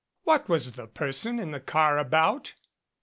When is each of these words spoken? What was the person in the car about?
What 0.23 0.49
was 0.49 0.71
the 0.71 0.87
person 0.87 1.37
in 1.37 1.51
the 1.51 1.59
car 1.59 1.99
about? 1.99 2.55